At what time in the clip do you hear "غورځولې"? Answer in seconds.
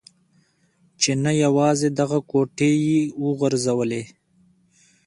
3.37-4.03